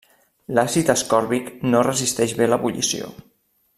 [0.57, 3.15] L'àcid ascòrbic no resisteix bé l'ebullició.